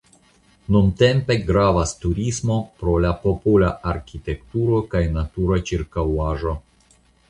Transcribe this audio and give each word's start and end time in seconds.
Nuntempe 0.75 1.37
gravas 1.49 1.93
turismo 2.07 2.57
pro 2.81 2.97
la 3.05 3.13
popola 3.29 3.71
arkitekturo 3.95 4.83
kaj 4.97 5.07
natura 5.23 5.65
ĉirkaŭaĵo. 5.71 6.61